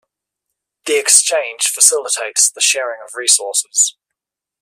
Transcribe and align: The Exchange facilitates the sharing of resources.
The 0.87 0.97
Exchange 0.97 1.67
facilitates 1.67 2.49
the 2.49 2.59
sharing 2.59 3.01
of 3.05 3.13
resources. 3.13 3.97